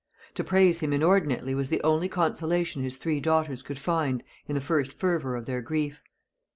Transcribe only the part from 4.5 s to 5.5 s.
the first fervour of